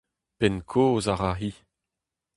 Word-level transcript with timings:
Penn-kozh 0.37 1.11
a 1.11 1.15
ra 1.19 1.31
hi. 1.39 1.51